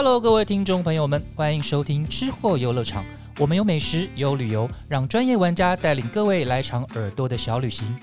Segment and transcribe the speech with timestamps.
[0.00, 3.04] Hello，各位听众朋友们，欢迎收听吃货游乐场。
[3.36, 7.98] 我们有美食，有旅游，让专业玩家带领各位来场耳朵的小旅行。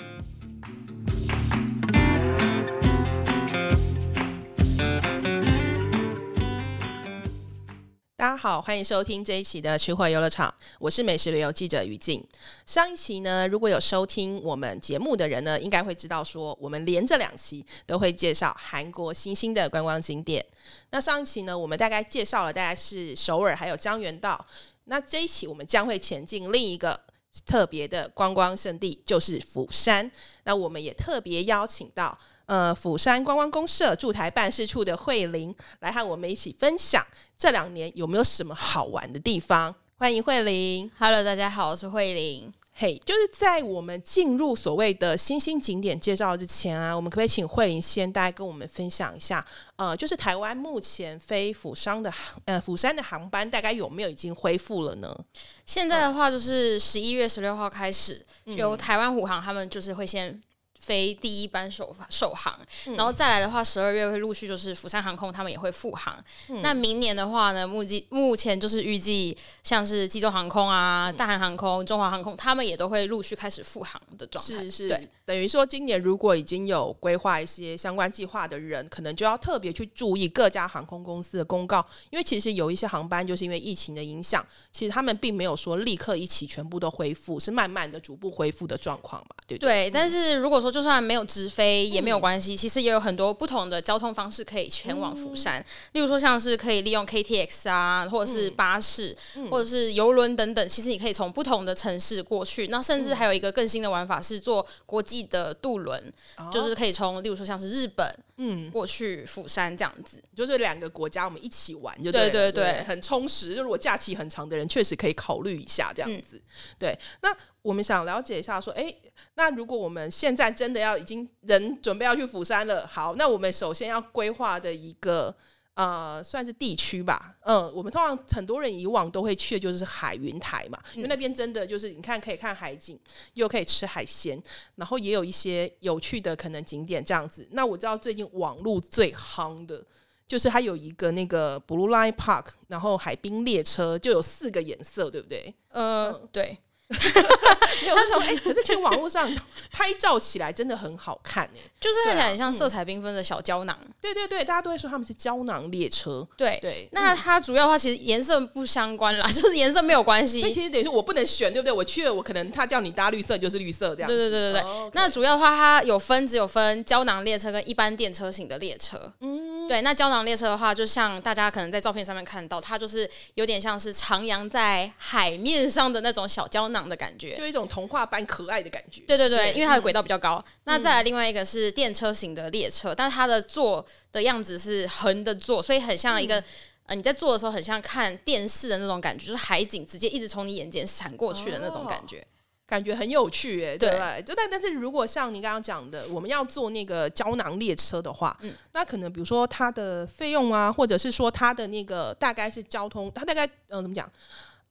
[8.45, 12.23] 好，欢迎收听这一期的吃货游乐场，我是美食旅游记者于静。
[12.67, 20.45] 上一期呢，如果有收听我们节目的人呢，应该会知道说，我们连着两期都会介绍韩国新兴的观光景点。
[20.91, 24.45] 那上一期呢，我们大概介绍了大概是首尔还有江原道。
[24.83, 27.01] 那这一期我们将会前进另一个
[27.47, 30.11] 特别的观光胜地，就是釜山。
[30.43, 32.15] 那我们也特别邀请到。
[32.45, 37.05] 呃，釜山观光公社驻台办事处的慧玲来和我们一起分享
[37.37, 39.73] 这两年有没有什么好玩的地方。
[39.97, 42.53] 欢迎慧玲，Hello，大家好，我是慧玲。
[42.77, 49.43] 嘿，就是在我们进入所谓的新兴景点介绍之前啊，我们可不可以请慧玲先大概跟我们分享一下？
[49.77, 55.17] 呃，就是台湾目前飞釜山的呃釜山的航班大概有没有已经恢复了呢？
[55.65, 60.39] 现在的话，就是十一月十六号开始，由台湾虎航他们就是会先。
[60.85, 62.55] 飞第一班首首航，
[62.95, 66.15] 然后再来的话，十二月会陆续就是釜山航空他们也会复航。
[66.61, 74.63] 那明年的话呢，目计目前就是预计像是济州航空啊、大韩航空、中华航空，他们也都会陆续开始复航的状态。
[74.65, 89.57] 是是，对，等于说今年如果已经有规划一些相关计划的人，可能就要特别去注意各家航空公司的公告，因为其实有一些航班就是因为疫情的影响，其实他们并没有说立刻一起全部都恢复，是慢慢的逐步恢复的状况嘛，对？
[89.57, 95.63] 对，但是如果说就算没有直飞也没有关系，其实也有很多不同的交通方式可以前往釜山。
[95.93, 99.15] 例如说，像是可以利用 KTX 啊，或者是巴士，
[99.49, 100.67] 或者是游轮等等。
[100.67, 102.67] 其实你可以从不同的城市过去。
[102.67, 106.11] 那甚至还有一个更新的玩法是坐国际的渡轮，
[106.51, 108.13] 就是可以从例如说像是日本。
[108.37, 113.55] 嗯，过去釜山这样子，就是两个国家我们一起玩，就对对对，很充实。
[113.55, 116.41] 就如果假期很长的人，确实可以考虑一下这样子。
[116.77, 118.93] 对，那我们想了解一下，说，哎，
[119.35, 125.35] 那如果我们现在真的要已经人准备要去釜山了，好，那我们首先要规划的一个。
[125.75, 127.35] 呃，算是地区吧。
[127.41, 132.97] 嗯，我们通常很多人以往都会去的就是海云台嘛，因为那边真的就是你看可以看海景，
[133.33, 134.41] 又可以吃海鲜，
[134.75, 137.47] 然后也有一些有趣的可能景点这样子。
[137.51, 139.83] 那我知道最近网络最夯的
[140.27, 145.53] 就是它有一个那个 Blue Line Park，然后海滨列车就有四个颜色，对不对？
[145.69, 146.57] 呃，对。
[146.87, 149.29] 没有说哎，可是其实网络上
[149.71, 153.77] 拍照起来真的很好看哎，就是看起来像色彩缤纷的小胶囊。
[153.99, 156.25] 对对对，大家都会说他们是胶囊列车。
[156.37, 160.39] 对对，那它主要的话其实颜色不相关啦， 就是颜色没有关系。
[160.39, 161.71] 所以其实等于说我不能选，对不对？
[161.71, 164.07] 我去了，我可能他叫你搭绿色就是绿色这样。
[164.07, 164.91] 对对对对对。
[164.93, 169.11] 那主要的话，它有分，只有分胶囊列车跟一般电车型的列车。
[169.21, 169.81] 嗯，对。
[169.81, 177.37] 那胶囊列车的话，就像大家可能在照片上面看到，它就是有点像是徜徉在海面上的那种小胶囊的感觉。
[177.37, 179.01] 就一种童话般可爱的感觉。
[179.07, 180.43] 对对对，因为它的轨道比较高。
[180.63, 186.43] 那再来另外一个是电车型的列车，但是它的坐的样子是横的坐，所以很像一个
[186.87, 192.25] 呃你在坐的时候很像看电视的那种感觉，就是海景直接一直从你眼前闪过去的那种感觉，
[192.67, 193.77] 感觉很有趣哎。
[193.77, 193.89] 对，
[194.23, 204.11] 就但但是如果像你刚刚讲的，我们要坐那个胶囊列车的话，嗯，那可能比如说它的费用啊，或者是说它的那个大概是交通，它大概嗯怎么讲？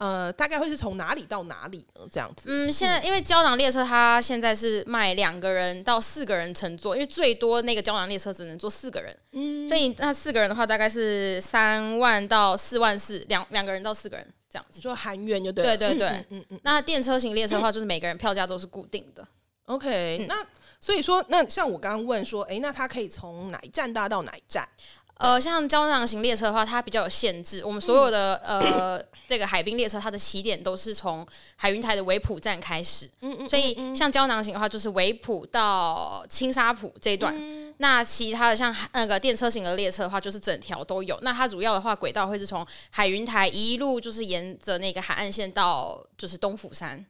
[0.04, 2.02] 呃，大概会是从哪里到哪里呢？
[2.10, 2.44] 这样子。
[2.48, 9.16] 嗯，现在因为胶囊列车它现在是卖两个人到四个人乘坐，因为最多那个胶囊列车只能坐四个人。
[9.32, 14.78] 嗯，所以那四个人的话大概是三万到四万四，两两个人到四个人这样子。
[14.78, 15.64] 就韩元就对。
[15.64, 16.60] 对对对，嗯嗯。
[16.62, 19.26] 那电车型列车的话，就是每个人票价都是固定的。
[19.66, 20.44] OK，那
[20.78, 24.68] 所以说，那像我刚刚问说，哎，那它可以从哪一站搭到哪一站？
[25.16, 27.64] 呃，像胶囊型列车的话，它比较有限制。
[27.64, 33.08] 我们所有的呃，这个海滨列车，它的起点都是从海云台的维普站开始。
[33.20, 33.48] 嗯嗯。
[33.48, 37.32] 所以像胶囊型的话，就是维普到青沙浦这一段。
[37.78, 41.16] 那其他的像那个电车型的列车的话，就是整条都有。
[41.22, 47.06] 那它主要的话，轨道会是从海云台一路就是沿着那个海岸线到就是东釜山。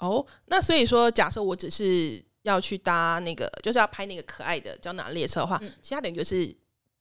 [0.00, 6.52] 哦，那所以说，假设我只是要去搭那个，就是要拍那个可爱的胶囊列车的话，其他等于就是。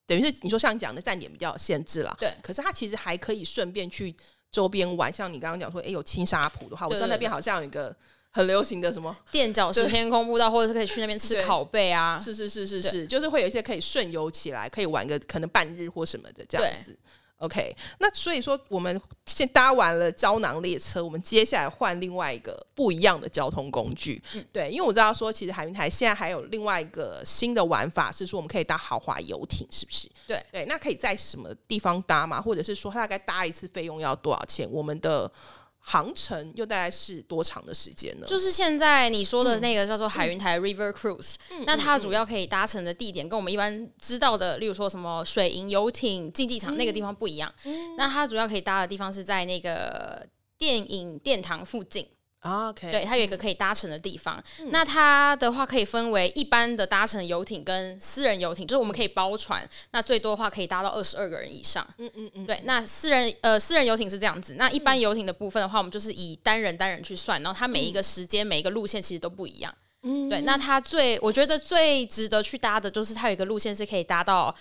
[0.08, 2.32] 等于是你说像你讲的站点比较有限制了，对。
[2.42, 4.16] 可是它其实还可以顺便去
[4.52, 7.96] 周边玩，像你刚刚讲说，哎，有青沙浦的话，我知道那边好像有一个
[8.32, 12.18] 很流行的什么垫脚石天空步道，或者是可以去那边吃烤贝啊。
[12.18, 16.98] 是是是是是，就是会有一些可以顺游起来，可以玩个可能半日或什么的这样子。
[17.40, 24.22] OK，那所以说我们先搭完了胶囊列车，我们接下来换另外一个不一样的交通工具。
[24.54, 30.10] 对，因为我知道说，其实海云台现在还有另外一个新的玩法，是说我们可以搭豪华游艇，是不是？
[30.26, 32.42] 对对，那可以在什么地方搭吗？
[32.42, 34.66] 或者是说，大概搭一次费用要多少钱？
[34.72, 35.30] 我们的
[35.88, 38.26] 航程又大概是多长的时间呢？
[38.26, 41.36] 就是现在你说的那个叫做海云台 River Cruise，、
[41.68, 47.54] 那它主要可以搭乘的地点跟我们一般知道的，例如说什么水银游艇竞技场那个地方不一样。
[47.98, 50.28] 那它主要可以搭的地方是在那个
[50.58, 52.08] 电影殿堂附近。
[52.74, 54.42] 对，它有一个可以搭乘的地方。
[54.70, 61.86] 那它的话可以分为一般的搭乘游艇跟私人游艇，就是我们可以包船，那最多的话可以搭到二十二个人以上。
[61.98, 62.46] 嗯嗯嗯。
[62.46, 69.74] 对，那私人呃私人游艇是这样子，那一般游艇的部分的话，我们就是以单人单人去算，然后它每一个时间、每一个路线其实都不一样。
[70.04, 70.30] 嗯。
[70.30, 74.54] 对，那它最我觉得最值得去搭的就是它有一个路线是可以搭到，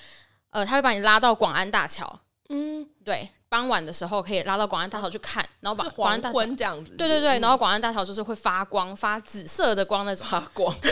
[0.50, 2.20] 呃，它会把你拉到广安大桥。
[2.48, 2.88] 嗯。
[3.04, 3.28] 对。
[3.46, 10.74] 傍晚的时候可以拉到广安大桥去看，然后把广安大桥这样子，对对对，然后广安大桥就是会发光，发紫色的光那种发光。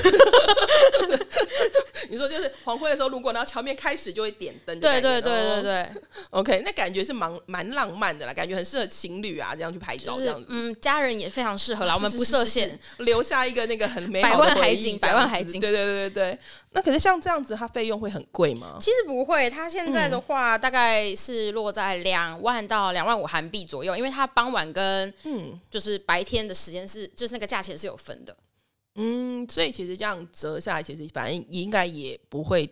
[2.08, 5.88] 你说就是黄昏的时候路过，然后桥面开始就会点灯，对对对对对。
[6.30, 10.46] OK，那感觉是蛮蛮浪漫的啦，感觉很适合情侣啊这样去拍照这样子。
[10.48, 15.60] 嗯，家人也非常适合啦，我们不设限，留下一个那个很美百好的万海景，百万海景。
[15.60, 16.38] 对对对对对。
[16.74, 18.76] 那可是像这样子，它费用会很贵吗？
[18.80, 28.37] 其实不会，它现在的话大概是落在两万到两万五韩币左右，因为它傍晚跟嗯就是白天的时间是，就是那个价钱是有分的。
[28.94, 32.69] 嗯，所以其实这样折下来，其实反正应该也不会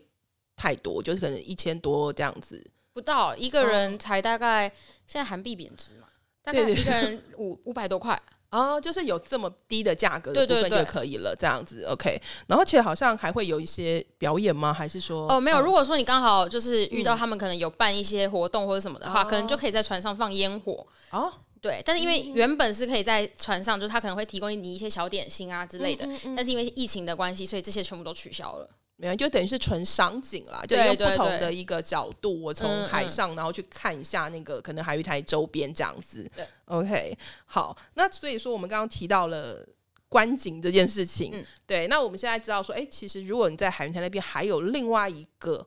[0.54, 2.62] 太多，就是可能一千多这样子。
[2.92, 4.68] 不到一个人才大概，
[5.06, 6.08] 现在韩币贬值嘛，
[6.42, 8.20] 大概对对一个 人五五百多块。
[8.50, 12.20] 哦，就是有这么低的价格的部分就可以了，这样子 OK。
[12.48, 14.72] 然后，且好像还会有一些表演吗？
[14.72, 15.58] 还是说哦，没有。
[15.58, 20.84] 嗯如果说你刚好就是遇到他们可能有办一些活动或者什么的话，哦可能就可以在船上放烟火。
[21.10, 28.68] 哦，对，但是因为嗯原本是可以在船上，就是他可能会提供你一些小点心啊之类嗯的，但是因为疫情的关系，所以这些全部都取消了。
[29.00, 36.46] 没有，就等于是纯赏景啦，就用不同的一个角度，我从海上然后去看一下那个可能海域台周边这样子对。
[36.66, 39.66] OK，好，那所以说我们刚刚提到了。
[40.12, 45.64] 观景这件事情，嗯对，那我们现在知道说，哎、其实如果你在海云台那边还有另外一个，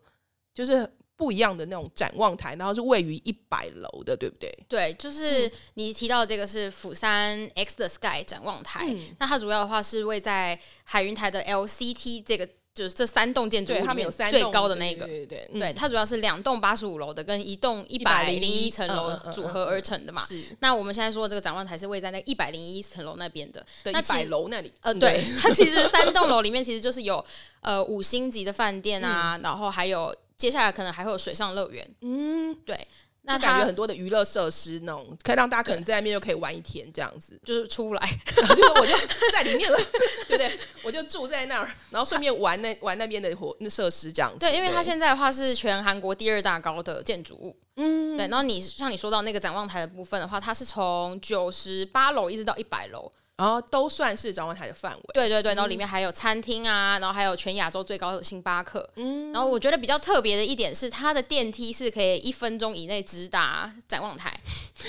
[0.53, 0.85] 就是
[1.15, 4.53] 不一样的那种展望台，然后是位于一百楼的，对不对？
[4.67, 15.05] 对，就是嗯你提到这个是釜山 X 的 Sky 展望台，嗯那它主要的话是位在海云台的 LCT 这个，就是这三栋建筑物对，他们里面最有三栋高的那个。
[15.05, 20.25] 对对对，嗯对，它主要是两栋八十五楼的跟一栋一百零一层楼组合而成的嘛。
[20.25, 23.63] 是那我们现在说的这个展望台是位在那一百零一层楼那边的。
[23.83, 27.23] 的一那百楼那里，呃，嗯对， 它其实三栋楼里面 其实就是有
[27.61, 31.87] 呃五星级的饭店嗯啊，然后还有接下来可能还会有水上乐园。
[32.01, 32.87] 嗯，对，
[33.25, 37.39] 那那感觉很多的娱乐设施那种，可以让大家可能在那边就可以玩一天这样子。
[37.45, 38.93] 就是出来， 然后就是我就
[39.31, 39.77] 在里面了，
[40.27, 40.59] 对不对？
[40.83, 44.39] 我就住在那儿，然后顺便玩那玩那边的活那设施这样子。
[44.39, 47.55] 对，因为它现在的话是全韩国第二大高的建筑物。
[47.77, 53.11] 嗯对，然后你像你说到那个展望台的部分的话，它是从九十八楼一直到一百楼。
[53.43, 55.01] 然后都算是展望台的范围。
[55.13, 58.89] 对对对，然后里面还有餐厅啊，然后还有全亚洲最高的星巴克。
[58.95, 64.33] 嗯，然后我觉得比较特别的一点是，它的电梯是可以一分钟以内直达展望台。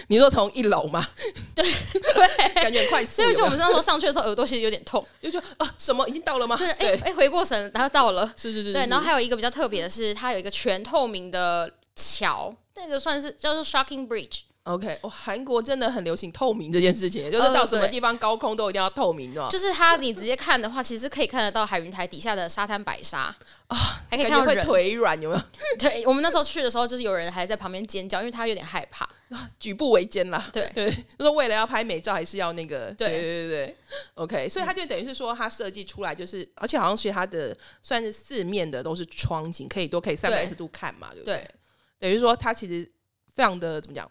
[0.07, 1.05] 你说从一楼吗？
[1.53, 3.23] 对对， 感觉很快速。
[3.23, 6.55] 所以就我们有那时候上去的时候，耳朵其实有点痛，就就啊，什么已经到了吗？
[6.57, 8.33] 就是哎对，哎回过神，然后到了。
[8.37, 14.43] 是是是，对，然后还有一个比较特别的是，它有一个全透明的桥，那个算是叫做 Shocking Bridge。
[14.65, 23.25] OK，哦，韩国真的很流行透明这件事情，就是到什么地方高空都一定要透明的，就是它，你直接看的话，其实可以看得到海云台底下的沙滩白沙
[23.67, 23.77] 啊，
[24.11, 24.65] 还可以看到人。
[24.65, 25.43] 腿软，有没有？
[25.79, 29.07] 对，我们那时候去的时候，就是有人还在旁边尖叫，因为他有点害怕。
[29.61, 30.49] 举步维艰啦。
[30.51, 33.77] 对 对，就是为了要拍美照，还是要那个，对对对
[34.15, 41.37] ，OK，所以它就等于是说，它设计出来就是，而且好像是它的算是四面的都是窗景，可以都可以三百六十度看嘛，对不对？
[41.37, 41.51] 对
[41.99, 42.91] 等于说它其实
[43.35, 44.11] 非常的怎么讲？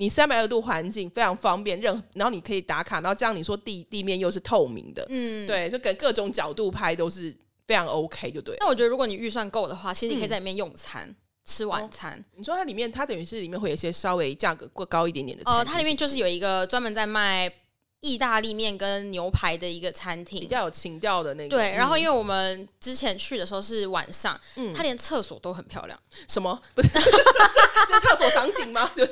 [0.00, 5.46] 你三百六十度环境非常方便，任然后你可以打卡，然后这样你说地地面又是透明的，嗯，。
[5.46, 8.56] 对，就给各种角度拍都是非常 OK，就对。
[8.60, 11.14] 那我觉得，如果你预算够的话，其实你可以嗯在里面用餐、
[11.44, 12.24] 吃晚餐。
[12.34, 17.52] 你说它里面，它等于是里面会有一些稍微价格过高一点点的餐厅，呃，它里面就是有一个专门在卖
[18.00, 20.40] 意大利面跟牛排的一个餐厅。
[20.40, 21.48] 比较有情调的那个。
[21.50, 25.98] 对，然后嗯因为我们之前去的时候是晚上，嗯它连厕所都很漂亮。
[26.28, 26.88] 什么不是？
[28.00, 28.90] 厕所场景吗？
[28.96, 29.06] 对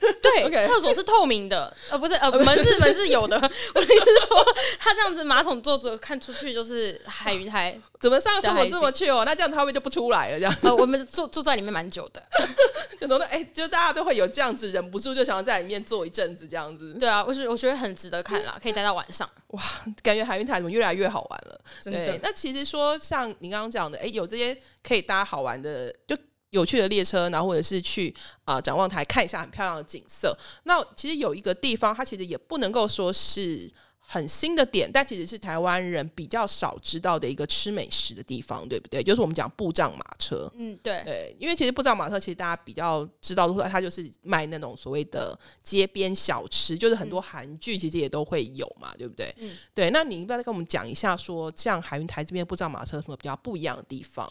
[0.00, 3.36] 对对厕所是透明的，呃，不是，呃，门是门是有的。
[3.74, 4.44] 我的意思是说，
[4.78, 9.22] 它这样子马桶坐着看出去就是海云台怎么上厕所这么去哦？
[9.24, 10.54] 那这样他会就不出来了，这样。
[10.60, 12.22] 呃，我们住住在里面蛮久的，
[13.00, 16.92] 就懂得哎，就大家都会有这样子，忍不住就想要在里面坐一阵子，这样子。
[17.00, 19.26] 对啊，我是我觉得很值得看啦，可以待到晚上。
[19.52, 19.62] 哇，
[20.02, 21.58] 感觉海云台怎么越来越好玩了？
[21.82, 24.54] 对，那其实说像你刚刚讲的，哎，有这些
[24.86, 26.14] 可以搭好玩的，就
[26.50, 30.36] 有趣的列车，然后或者是去啊展望台看一下很漂亮的景色。
[30.64, 33.72] 那其实有一个地方，它其实也不能够说是。
[34.06, 39.02] 很新的点，但其实是台湾人比较少知道的一个吃美食的地方，对不对？
[39.02, 40.50] 就是我们讲布障马车。
[40.54, 49.34] 嗯，对对，因为其实布障马车其实大家比较知道的话，它就是卖那种所谓的街边小吃，就是很多韩剧其实也都会有嘛，对不对？
[49.38, 49.90] 嗯，对。
[49.90, 54.30] 那你要不要再跟我们讲一下，说像海云台这边布障马车有什么比较不一样的地方？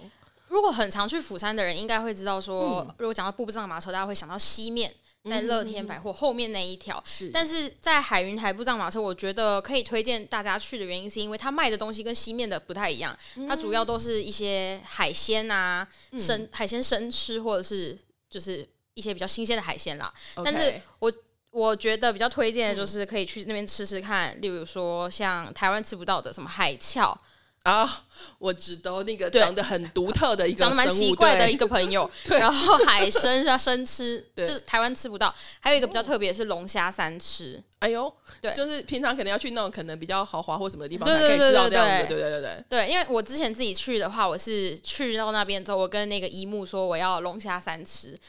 [0.50, 4.94] 如果很常去釜山的人，应该会知道说，如果讲到布障马车，大家会想到西面。
[5.30, 15.88] 在乐天百货后面那一条，是，但是在海云台布障马车，我觉得可以推荐大家去的原因，是因为它卖的东西跟西面的不太一样，它主要都是一些海鲜啊，
[16.18, 17.98] 生海鲜生吃，或者是
[18.30, 20.13] 就是一些比较新鲜的海鲜啦。
[20.44, 21.12] 但是我
[21.51, 27.18] 我觉得比较推荐的就是可以去那边吃吃看，例如说像台湾吃不到的什么海鞘。
[27.63, 28.03] 啊，
[28.39, 35.34] 我知道那个长得很独特的一个长得蛮奇怪的一个朋友， 然后海参要生吃， 就台湾吃不到。
[35.62, 42.63] 还有一个比较特别是龙虾三吃，哎呦，对，就是平常可能要去那种可能比较豪华或什么地方才可以吃到这样子，对对对对。
[42.70, 48.20] 对，因为我之前自己去的话，我是去到那边之后，我跟那个姨母说我要龙虾三吃。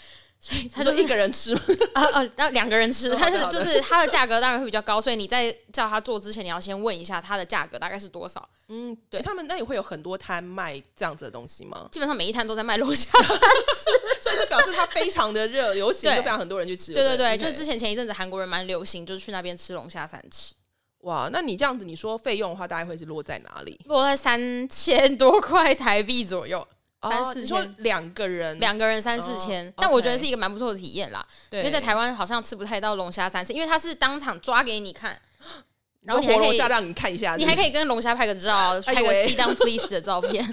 [0.45, 1.55] 所以他就一个人吃，
[1.95, 8.47] 呃 呃，要两个人吃，但是就是它的价格当然会比较高，所以你在叫他做之前，你要先问一下它的价格大概是多少。
[8.69, 11.89] 嗯，对他们那里会有很多摊卖这样子的东西吗？
[11.91, 13.11] 基本上每一摊都在卖龙虾，
[14.21, 16.93] 所以就表示它非常的热，流行， 就非常很多人去吃。
[16.93, 20.53] 对对对，就是之前前一阵子韩国人蛮流行，就是去那边吃龙虾三吃。
[20.99, 23.81] 哇，那你这样子，你说费用的话，大概会是落在哪里？
[23.87, 26.67] 落在三千多块台币左右。
[27.09, 31.25] 三四千两个人，两个人三四千，但我觉得是一个蛮不错的体验啦。
[31.51, 35.21] 对，因为在台湾好像吃不太到龙虾三次，因为他是当场抓给你看，
[36.03, 40.45] 然后活龙虾让你看一下，你还可以跟龙虾拍个照， 拍个 sit down please 的照片。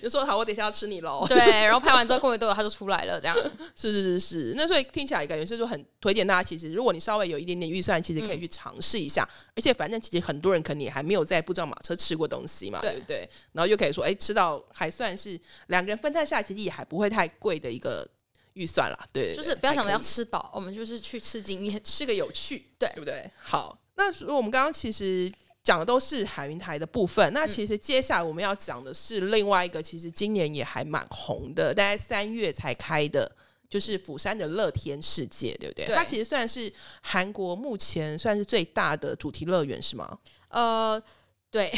[0.00, 1.26] 就说好，我等下要吃你喽。
[1.28, 3.36] 对，然后拍完之后过没多久他就出来了，这样。
[3.74, 6.42] 是是是是，那所以听起来感觉是说很推荐大家。
[6.42, 9.28] 其实如果你稍微有一点点预算，其实可以去尝试一下。
[9.56, 13.28] 而且反正其实很多人可能也还没有在不知道马车吃过东西嘛，对不对？
[13.52, 18.06] 然后又可以说，哎，吃到还算是两个人分摊下来，其实也还不会太贵的一个
[18.54, 18.98] 预算啦。
[19.12, 23.30] 对，就是不要想着要吃饱，我们就是去吃经验，吃个有趣，对，对不对？
[23.42, 25.32] 好，那我们刚刚其实。
[25.64, 33.30] 讲的都是海云台的部分，那其实接下来我们要讲的是另外一个，其实今年也还蛮红的，大概三月才开的，
[33.68, 35.86] 就是釜山的乐天世界，对不对？
[35.94, 40.18] 它其实算是韩国目前算是最大的主题乐园，是吗？
[40.48, 41.02] 呃。
[41.52, 41.70] 对，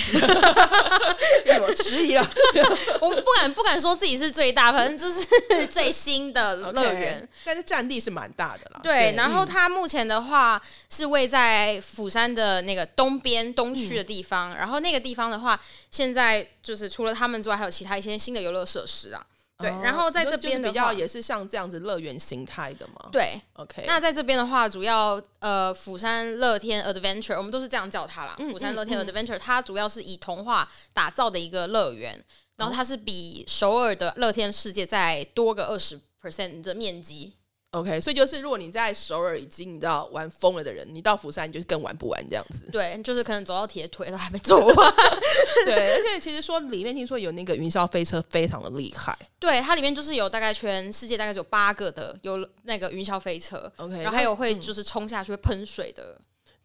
[1.61, 2.31] 我迟疑了。
[3.03, 5.27] 我不敢不敢说自己是最大，反正就是
[5.67, 7.29] 最新的乐园。
[7.45, 8.81] 但是占地是蛮大的啦。
[8.85, 14.55] 对，然后它目前的话是位在釜山的那个东边东区的地方。
[14.55, 19.27] 然后那个地方的话，现在就是除了他们之外，还有其他一些新的游乐设施啊。
[19.59, 23.09] 对，然后在这边比较也是像这样子乐园形态的嘛。
[23.13, 23.85] 对，OK。
[23.87, 28.35] 那在这边的话，主要呃，釜山乐天 Adventure，我们都是这样叫它啦。
[28.39, 32.23] 釜山乐天 Adventure，它主要是以童话打造的一个乐园，
[32.57, 37.35] 然后它是比首尔的乐天世界再多个二十 percent 的面积。
[37.75, 42.65] OK，所以就是如果你在首尔已经你知道玩疯了的人，你到釜山你就更玩不完这样子。
[42.71, 44.95] 对，就是可能走到铁腿都还没走完。
[45.67, 49.17] 对，而且其实说里面听说有那个云霄飞车非常的厉害。
[49.41, 53.71] 对，它里面就是有大概全世界大概只有八个的有那个云霄飞车。
[53.77, 56.17] OK，然后还有会就是冲下去会喷水的。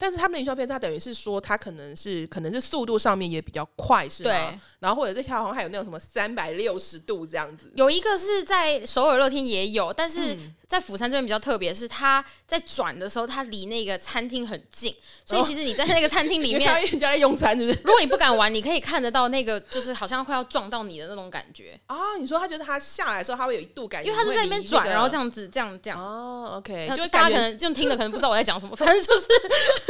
[0.02, 4.30] 但是他们的营销片，它等于是说，它可能是可能是速度上面也比较快，是吗？
[4.32, 4.60] 对。
[4.80, 7.70] 然后或者这条好像还有那种什么三百六十度这样子。
[7.76, 17.80] 有一个是在首尔乐天也有，但是在釜山这边比较特别，是它在转的时候，它离那个餐厅很近，所以其实你在那个餐厅里面，人家在用餐，是不是？
[17.84, 21.98] 如果你不敢玩，你可以看得到那个，就是好像快要撞到你的那种感觉啊。
[22.18, 26.00] 你说他觉得他下来的时候，他会有一度感觉，因为他是在那边转，然后这样子，这样这样。
[26.00, 29.28] 哦，OK，就大家可能就听的可能不知道我在讲什么， 反正就是。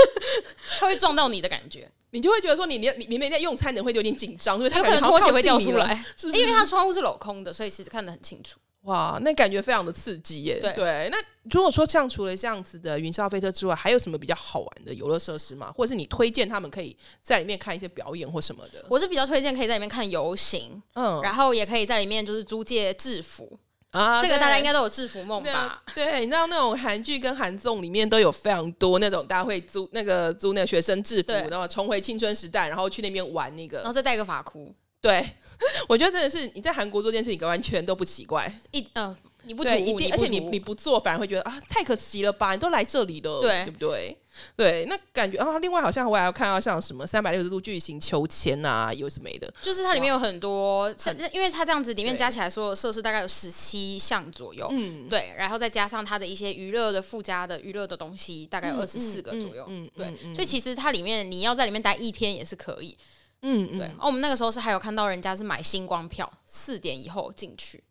[0.80, 8.60] 它会撞到你的感觉，你就会觉得说你你你每天用餐，你会有点紧张，因为有可能拖鞋会掉出来，因为它窗户是镂空的，所以其实看得很清楚。
[8.84, 10.58] 哇，那感觉非常的刺激耶！
[10.74, 11.18] 对，那
[11.52, 15.70] 如果说像除了这样子的云霄飞车之外，还有什么比较好玩的游乐设施吗？
[15.76, 18.86] 或者是你推荐他们可以在里面看一些表演或什么的？
[18.90, 23.60] 我是比较推荐可以在里面看游行，嗯，然后也可以在里面就是租借制服。
[23.92, 25.82] 啊，这个大家应该都有制服梦吧？
[25.96, 34.74] 对，你知道那种韩剧跟韩综里面都有非常多那种大家会租那个租那个学生制服，然后重回青春时代，然后去那边玩那个，然后再戴个发箍。
[35.02, 35.26] 对，
[35.88, 38.52] 我觉得真的是你在韩国做这件事情，完全都不奇怪。
[38.72, 42.52] 一嗯，你不突对，一，定，而且你你不做，反而会觉得啊，太可惜了吧？
[42.52, 44.18] 你都来这里了，对对不对？
[44.56, 59.66] 对，那感觉啊，另外好像我还要看到像什么三百六十度巨型秋千啊，有什么的，就是它里面有很多，像因为它这样子里面加起来所有设施大概有十七项左右，嗯，对，然后再加上它的一些娱乐的附加的娱乐的东西，大概有嗯二十四个左右。
[59.68, 62.98] 嗯，对所以其实它里面你要在里面待一天也是可以。
[63.42, 67.82] 嗯，嗯对，哦，我们那个时候是还有看到人家是买星光票，四点以后进去，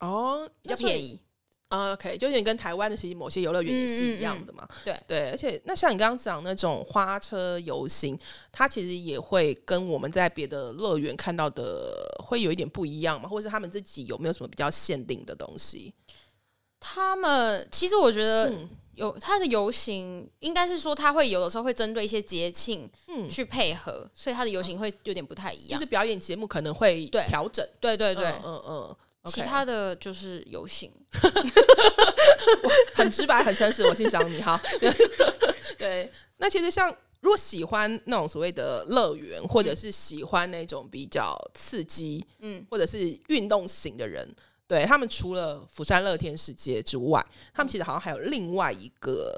[0.00, 1.20] 哦，比较便宜。
[1.78, 4.68] 啊，OK，就有点跟台湾的其实某些游乐园也是一样的嘛。
[4.84, 8.18] 对对，而且那像你刚刚讲那种花车游行，
[8.52, 11.92] 它其实也会跟我们在别的乐园看到的
[12.24, 15.92] 会有一点不一样嘛，或者是他们自己有没有什么比较限定的东西？
[16.78, 25.86] 他们其实我觉得嗯有它的游行，应该是说它会有的时候会针对一些节庆嗯，去配合，所以它的游行会有点不太一样就是。
[25.86, 27.66] 表演节目可能会调整。
[27.80, 30.92] 对对对，嗯嗯嗯，其他的就是游行。
[32.94, 34.60] 很直白、很诚实，我欣赏你哈。
[35.78, 36.88] 对，那其实像
[37.20, 44.28] 如果喜欢那种所谓的乐园，或者是喜欢那种比较刺激，嗯，或者是运动型的人，
[44.66, 49.34] 对他们除了釜山乐天世界之外，他们其实好像还有另外一个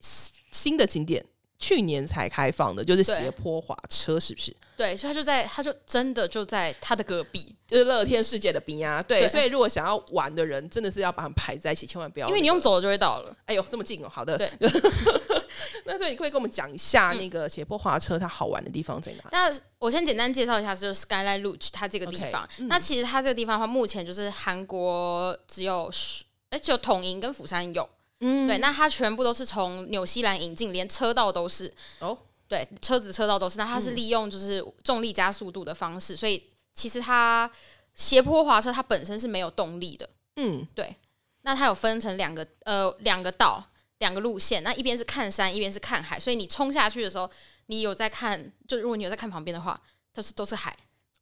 [0.00, 1.24] 新新的景点。
[1.58, 4.54] 去年才开放的，就是斜坡滑车，是不是？
[4.76, 13.36] 对，所以他就在，他就真的就在他的隔壁，就是乐天世界的冰啊，对，对所以如果想要玩的人，真的是要把他们排在一起，千万不要、因为你用，走了就会到了。
[13.46, 14.48] 哎呦，这么近哦，好的，对。
[15.84, 19.28] 那所以你可以跟我们讲一下那个斜坡滑车它好玩的地方在哪？
[19.32, 22.48] 那我先简单介绍一下，就是 Skyline Lodge 它这个地方。
[22.60, 27.88] 嗯那其实它这个地方的话，目前就是韩国只有十，哎，只有统营跟釜山有。
[28.20, 31.72] 嗯对，那它全部都是从纽西兰引进，连车道都是。
[32.00, 32.16] 哦，
[32.48, 33.58] 对，车子车道都是。
[33.58, 36.42] 那它是利用就是重力加速度的方式，所以
[36.74, 37.50] 其实它
[37.94, 40.08] 斜坡滑车它本身是没有动力的。
[40.36, 40.96] 嗯对
[41.42, 43.64] 那它有分成两个呃两个道
[43.98, 47.28] 两个路线，那一边是看山，一边是看海，所以你冲下去的时候，
[47.66, 49.80] 你有在看，就如果你有在看旁边的话，
[50.12, 50.76] 都是都是海，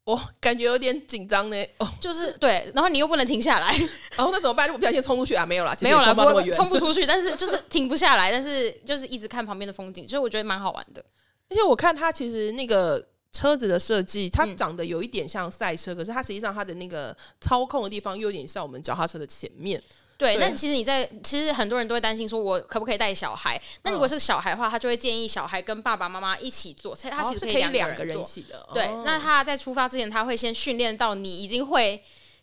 [0.07, 1.65] 哦，感觉有点紧张呢。
[1.79, 3.77] 哦，就是对，然后你又不能停下来，
[4.17, 4.69] 哦，那怎么办？
[4.69, 5.45] 如果不小心冲出去啊？
[5.45, 6.13] 没有啦，没有啦，
[6.53, 11.05] 冲不出去，但是就是停不下来，但是就是一直看旁边的风景，所以我觉得蛮好玩的。
[11.51, 19.83] 而且我看它其实那个车子的设计，它嗯长得有一点像赛车，可是它实际上它的那个操控的地方又有点像我们脚踏车的前面。
[20.19, 23.61] 对，对但其实你在，其实很多人都会担心说，我可不可以带小孩？
[23.83, 28.25] 那如果是小孩的话，他就会建议小孩跟爸爸妈妈一起做，所以他其实可以两两个人一。
[28.25, 28.69] 起的。
[28.73, 32.03] 对，哦那他在出发之前，他会先训练到你已经会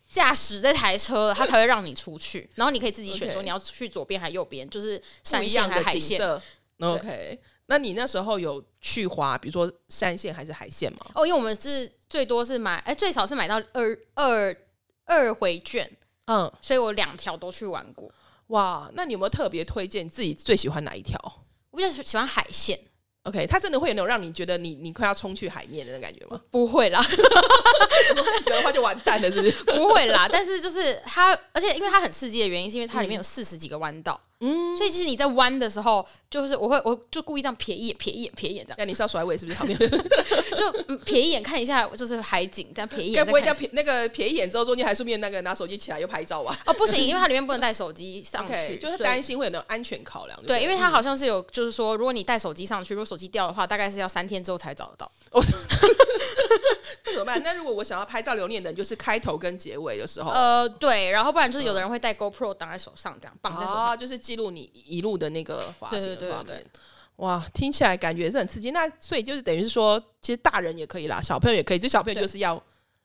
[0.09, 2.49] 驾驶这台车了，他才会让你出去。
[2.55, 6.41] 然后你可以自己选说你要去左边还是右边，就是山线还是海线。
[6.79, 10.99] OK，那你那时候有去滑，比如说山线还是海线吗？
[11.15, 14.55] 哦，因为我们是最多是买，哎、最少是买到二二
[15.05, 15.89] 二回券，
[16.25, 18.11] 嗯，所以我两条都去玩过。
[18.47, 21.17] 哇，那你有没有特别推荐自己最喜欢哪一条
[21.71, 22.79] 我比较喜欢海线
[23.23, 26.39] ，？OK，它真的会有那种让你觉得你你快要冲去海面的那种感觉吗？
[26.51, 27.03] 不会啦，
[28.45, 29.63] 有的话就完蛋了，是不是？
[29.63, 30.27] 不会啦。
[30.31, 34.32] 但是就是它，而且因为它很刺激的原因，是因为它里面有四十几个弯道，嗯，
[34.75, 39.57] 所以其实你在弯的时候，就是我会我就故意这样瞥一眼、瞥一眼、瞥一眼这样，那你是要甩尾是不是？
[39.57, 43.53] 旁边 就嗯瞥一眼看一下，就是海景，这样瞥一眼该不会叫。
[43.53, 50.39] 瞥那个瞥一眼之后，中间还顺便那个拿手机起来又拍照吧哦，不行， 因为它里面不能带手机上去就是担心会有那种安全考量。
[50.45, 55.11] 对，因为它嗯好像是有，就是说，如果你带手机上去，如果手机掉的话，大概是要三天之后才找得到。
[57.05, 57.41] 那怎么办？
[57.43, 63.87] 那如果我想要拍照留念的，就是开头跟结尾的时候，呃，对，然后不然就是有的人会带 GoPro 挡在手上，这样绑在手上。
[63.87, 66.65] 啊，就是记录你一路的那个滑行对对对对。
[67.17, 68.71] 哇，听起来感觉是很刺激。
[68.71, 71.79] 那所以就是等于是说，其实大人也可以啦，小朋友也可以。
[71.79, 72.61] 这小朋友就是要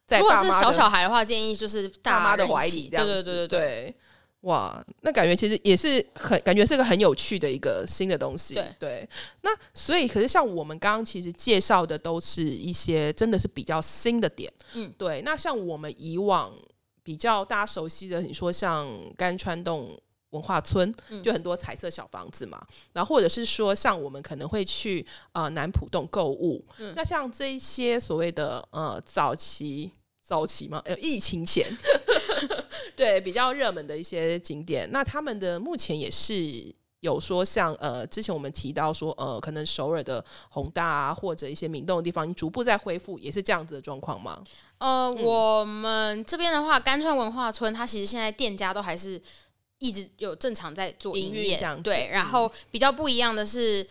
[0.06, 3.12] 在如果是小小孩的话，建议就是大妈的怀里这样子。
[3.12, 3.58] 对对对对。
[3.60, 3.94] 对。
[4.42, 8.54] 哇，那感觉其实也是很感觉是个很有趣的一个新的东西。
[8.78, 9.06] 对
[9.42, 14.50] 那所以可是像我们刚刚其实介绍的都是一些真的是比较新的点。
[14.74, 15.20] 嗯，对。
[15.22, 16.54] 那像我们以往
[17.02, 22.60] 比较大家熟悉的，你说像甘川洞文化村，嗯就很多彩色小房子嘛。
[22.92, 26.64] 然后或者是说像我们可能会去呃南浦洞购物。
[26.78, 29.92] 嗯那像这一些所谓的呃早期。
[30.20, 31.66] 早期嘛，呃，疫情前，
[32.94, 44.44] 对比较热门的一些景点，那他们的目前也是有说像呃，之前我们提到说呃，可能首尔的宏大啊，或者一些明洞的地方，逐步在恢复，也是这样子的状况吗？
[44.76, 49.18] 呃，我们这边的话，甘川文化村，它其实现在店家都还是
[49.78, 52.08] 一直有正常在做营营业，运这样对。
[52.08, 53.86] 嗯然后比较不一样的是，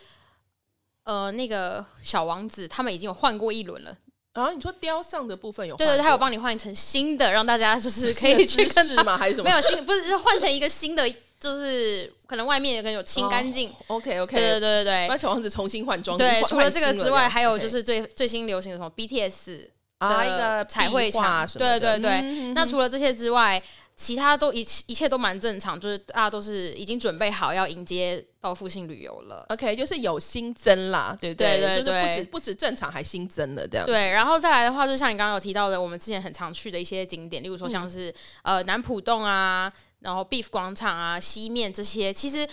[1.04, 3.96] 呃，那个小王子他们已经有换过一轮了，
[4.34, 9.16] 然后你说雕像的部分有对对，他有帮帮你换成新的，让大家就是可以去看到是吗？
[9.16, 9.48] 还是什么？
[9.48, 11.08] 没有新，不是是换成一个新的，
[11.40, 13.72] 就是可能外面可能有清干净。
[13.86, 16.18] OK OK，对对对对帮小王子重新换装。
[16.18, 17.68] 对，换除了这个之外，还有就。
[17.68, 22.10] 是最最新流行的什么 BTS 啊，一个彩绘墙，对对对。
[22.22, 23.62] 嗯那除了这些之外，
[23.98, 29.44] 其他都一一切都蛮正常，就是大家都是已经准备好要迎接报复性旅游了。
[29.48, 33.84] OK，就是有新增啦，对不对对就是不止不止正常，还新增了这样。
[33.84, 42.48] 对，然后再来的话，就像你刚刚有提到的，我们之前很常去的一些景点，例如说像是、呃南浦洞啊，然后 Beef 广场啊、西面这些，其实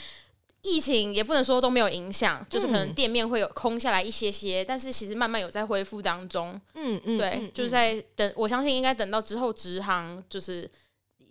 [0.64, 6.60] 疫情也不能说都没有影响，就是可能嗯店面会有空下来一些些，但是其实慢慢有在恢复当中。
[6.74, 10.68] 嗯嗯，对，嗯就是在等，我相信应该等到之后直航就是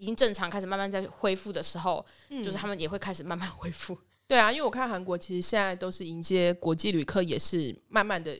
[0.04, 3.96] 已经正常开始慢慢在恢复的时候，嗯就是他们也会开始慢慢恢复。
[4.28, 8.38] 对啊，因为我看韩国其实现在都是迎接国际旅客，也是慢慢的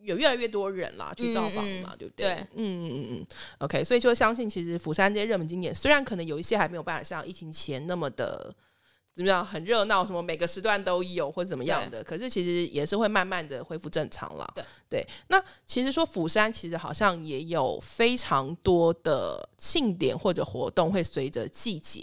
[0.00, 2.26] 有越来越多人啦去造访嘛，对不对？
[2.26, 3.26] 对嗯嗯嗯嗯。
[3.60, 8.54] OK，所以就相信其实釜山这些热门景点，虽然可能有一些还没有办法像疫情前那么的。
[9.18, 9.44] 怎么样？
[9.44, 12.04] 很热闹，什么每个时段都有，或者怎么样的？
[12.04, 14.54] 可是其实也是会慢慢的恢复正常了。
[14.88, 22.00] 对那其实说釜山其实好像也有非常多的庆典或者活动会随着季节，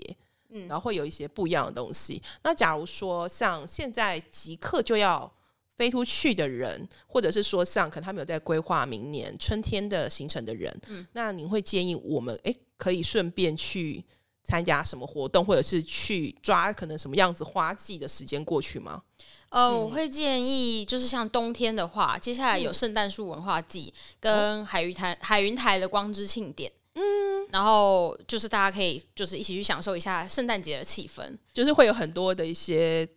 [0.49, 2.21] 嗯然后会有一些不一样的东西。
[2.43, 5.32] 那假如说像现在即刻就要
[5.78, 14.04] 飞出去的人，或者是说像可能他们有在规划明年春天的行程的人，嗯那您会建议我们诶可以顺便去
[14.45, 19.01] 参加什么活动，或者是去抓可能什么样子花季的时间过去吗？
[19.49, 26.71] 呃，嗯我会建议，就是像冬天的话，接下来有圣诞树文化季跟海云台海云台的光之庆典。
[26.93, 31.21] 嗯，然后就是大家可以就是一起去享受一下圣诞节的气氛。
[31.53, 33.08] 就是会有很多的一些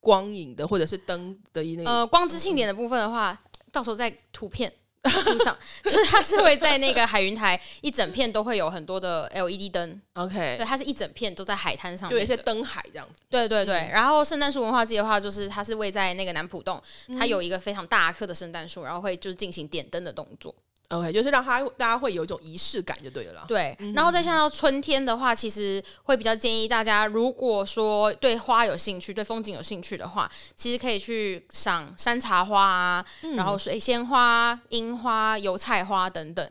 [0.00, 3.40] 光影的，或者是灯的一那个、呃，光之庆典的部分的话，
[3.70, 12.26] 到时候再图片图上， 就是它是会在那个海云台一整片都会有很多的 LED 灯，OK，对，它是一整片都在海滩上就有一。
[12.26, 13.14] 些灯海这样子。
[13.28, 16.80] 对对对，然后圣诞树文化季的话，就是它是位在那个南浦洞，
[17.18, 20.54] 它有一个非常大棵的圣诞树，然后会就是进行点灯的动作。
[20.90, 23.44] OK，就是让他大家会有一种仪式感就对了啦。
[23.46, 33.04] 对，然后再像到春天的话，其实会比较建议大家，如果说对花有兴趣、对风景有兴趣的话，其实可以去赏山茶花啊，
[33.36, 36.50] 然后水仙花、樱花、油菜花等等。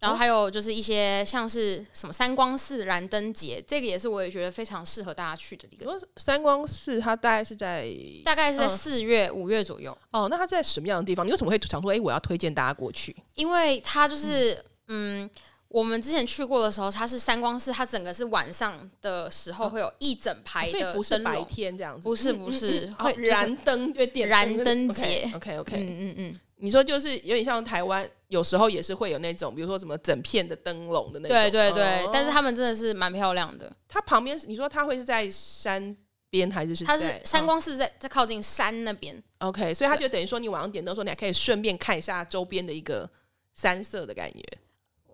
[0.00, 7.86] 对，然后还有就是一些像是什么三光寺燃灯节，这个也是我也觉得非常适合大家去的一个，三光寺，它大概是在
[8.24, 8.68] 大概是在嗯。
[8.70, 11.26] 四月、五月左右，哦，那它在什么样的地方？
[11.26, 13.14] 你为什么会想说，哎、我要推荐大家过去？
[13.34, 15.28] 因为它就是嗯。
[15.72, 25.30] 我们之前去过的时候，它是三光寺，它整个是晚上的时候会有一整排的不是白，天这样子，不是不是哦 会就是燃灯，因为点燃灯节。
[25.32, 31.36] OK OK，, 嗯嗯嗯，你说就是有点像台湾，有时候也是会有那种，比如说什么整片的灯笼的那种。
[31.36, 33.70] 对对对，哦但是他们真的是蛮漂亮的。
[33.88, 35.96] 它旁边是，你说它会是在山
[36.28, 43.08] 边还是是它是在三光寺在在靠近山那边，哦 OK，所以它就等于说你晚上点灯的时候，你还可以顺便看一下周边的一个
[43.54, 44.42] 山色的感觉。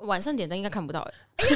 [0.01, 1.15] 晚上点灯应该看不到哎。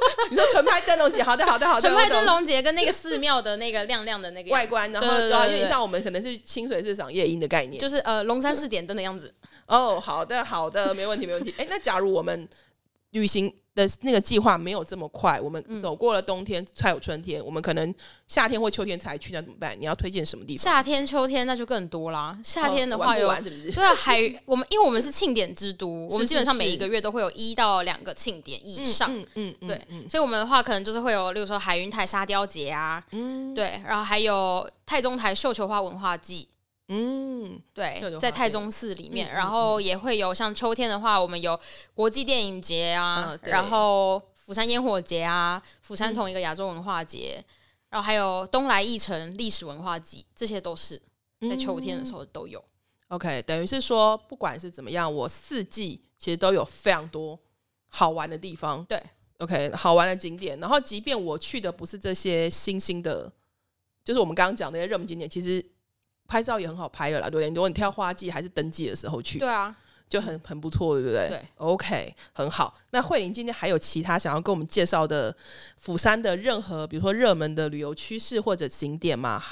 [0.30, 7.80] 你说纯拍灯笼节，好的好的好的，纯拍灯笼节跟那个寺庙的那个亮亮的那个，外观，然后有对点像我们可能是清水市场夜莺的概念。
[7.80, 9.32] 就是呃龙山寺点灯的样子。
[9.66, 11.54] 哦，好的好的，没问题没问题。
[11.58, 12.48] 哎，那假如我们
[13.10, 17.94] 旅行的那个计划没有这么快，我们嗯走过了冬天才有春天，我们可能
[18.26, 19.76] 夏天或秋天才去，那怎么办？
[19.78, 20.62] 你要推荐什么地方？
[20.62, 22.36] 夏天、秋天那就更多啦。
[22.42, 23.28] 夏天的哦玩不话有。
[23.28, 23.70] 完是不是？
[23.70, 29.14] 对啊，海我们因为我们是庆典之都，我们基本上每一个月都会有一到两个庆典以上。
[29.14, 36.48] 嗯嗯嗯，对嗯所以我们的话可能就是会有，例如说海云台沙雕节啊，嗯对，然后还有太宗台绣球花文化季，
[36.88, 41.58] 嗯对在太中寺里面，然后也会有像秋天的话，我们有
[41.94, 47.44] 国际电影节啊，嗯然后釜山烟火节啊，釜山同一个亚洲文化节，
[47.90, 51.00] 然后还有东来义城历史文化季，这些都是
[51.48, 52.64] 在秋天的时候都有。
[53.08, 57.38] OK，等于是说，不管是怎么样，我四季其实都有非常多
[57.88, 58.84] 好玩的地方。
[58.84, 59.02] 对
[59.38, 60.58] ，OK，好玩的景点。
[60.60, 63.32] 然后，即便我去的不是这些新兴的，
[64.04, 65.64] 就是我们刚刚讲的那些热门景点，其实
[66.28, 67.48] 拍照也很好拍的啦，对不对？
[67.48, 69.74] 如果你挑花季还是登记的时候去，对啊，
[70.08, 71.28] 就很很不错，对不对？
[71.28, 72.78] 对，OK，很好。
[72.90, 75.34] 那慧玲今天还有其他想要跟我们介绍的
[75.78, 79.42] 釜山的任何，比如说热门的旅游趋势或者景点吗？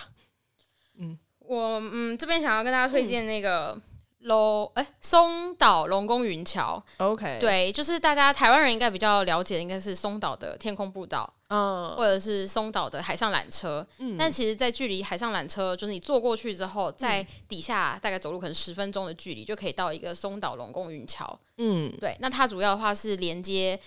[0.99, 3.81] 嗯我嗯这边想要跟大家推荐那个
[4.20, 6.83] 龙哎松岛龙宫云桥。
[6.98, 13.87] OK，，对，就是大家台湾人应该比较了解，应该是松岛的天空步道，嗯或者是松岛的海上缆车。
[14.18, 21.38] 但其实，在距离海上缆车，就是你坐过去之后，在底下大概走路可能十分钟的距离，就可以到一个松岛龙宫云桥。
[21.59, 23.79] 嗯对，那它主要的话是连接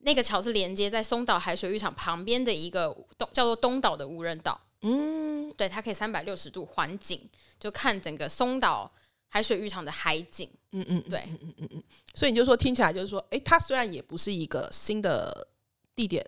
[0.00, 4.60] 那个桥是连接在松岛海水浴场旁边的一个东叫做东岛的无人岛。
[4.82, 7.20] 嗯，对，它可以三百六十度环景，
[7.58, 8.90] 就看整个松岛
[9.30, 10.46] 海水浴场的海景。
[10.72, 11.82] 嗯嗯，对，嗯嗯嗯
[12.14, 15.48] 所以你就说听起来就是说，哎，它虽然也不是一个新的
[15.96, 16.24] 地点，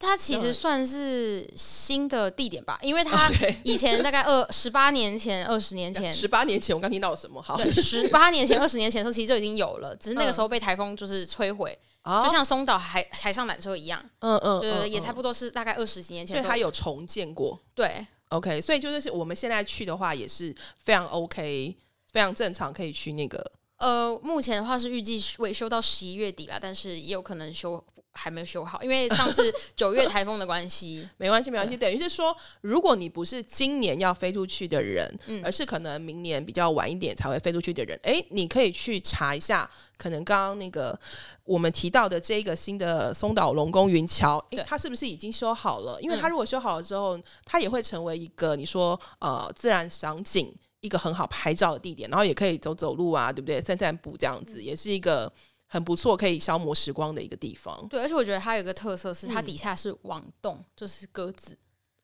[0.00, 3.30] 它其对实算是新的地点吧，因为它
[3.62, 7.40] 以前大概二十八年前、二十年前，十八年前我刚听到了什么？
[7.40, 16.48] 好，十八年前、二十年前的时候，其实就已经有了，只是那个嗯时候被台风就是摧毁，哦就像松岛海海上缆车一样，嗯嗯，对也差不多是大概二十几年前所以。
[16.48, 17.60] 它有重建过。
[17.74, 21.74] 对 OK，所以就是我们现在去的话也是非常 OK，
[22.12, 23.52] 非常正常，可以去那个。
[23.78, 31.08] 呃，目前的话是预计维修到十一月底啦，但是也有可能修还没有修好，因为上次九月台风的关系。
[31.16, 31.76] 没关系，没关系。
[31.76, 40.98] 等于是说，如果你不是今年要飞出去的人，嗯而是可能明年比较晚一点才会飞出去的人，哎，你可以去查一下，可能刚刚那个
[41.44, 46.02] 我们提到的这个新的松岛龙宫云桥，它是不是已经修好了？
[46.02, 53.60] 因为嗯它如果修好了之后，它也会成为一个你说呃自然赏景一个很好拍照的地点，然后也可以走走路啊，对不对？
[53.60, 55.32] 散散步这样嗯子，也是一个
[55.66, 57.86] 很不错可以消磨时光的一个地方。
[57.88, 61.58] 对，而且我觉得它有一个特色是，它嗯底下是网洞，就是格子，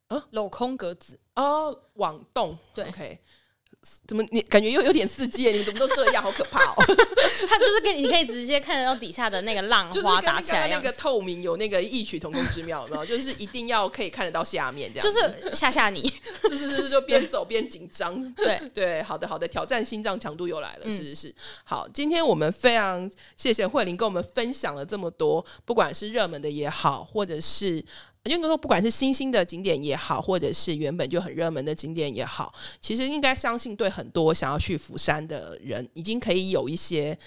[0.09, 1.19] 啊镂空格子。
[1.37, 3.19] 哦，网洞，对，OK。
[4.07, 5.51] 怎么你感觉又有点刺激？
[5.51, 6.23] 你们怎么都这样？
[6.23, 6.75] 好可怕哦！
[7.49, 13.05] 它就是跟你可以直接看得到底下的那个浪花打起来那个透明有那个异曲同工之妙，有没有？
[13.05, 16.11] 就是一定要可以看得到下面这样就，是吓吓你。
[16.49, 18.19] 是是是是，就边走边紧张。
[18.35, 21.35] 对，对，好的好的，挑战心脏强度又来了，嗯是是是。
[21.65, 27.85] 好，今天我们非常谢谢慧玲跟我们分享了这么多，不管是热门的也好，或者是。
[28.33, 37.19] 应该说，不管是新兴的景点也好，或者是原本就很热门的景点也好，其实应该相信对很多想要去釜山的人，已经可以有一些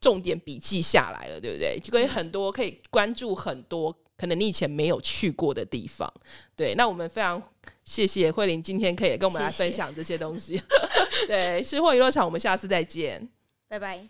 [0.00, 1.78] 重点笔记下来了，对不对？
[1.78, 6.10] 就可以很多可以关注很多可能你以前没有去过的地方。
[6.54, 7.42] 对，那我们非常
[7.84, 10.62] 谢谢慧玲今天可以跟我们来分享这些东西。
[11.28, 13.28] 对，吃货娱乐场，我们下次再见。
[13.68, 14.08] 拜拜。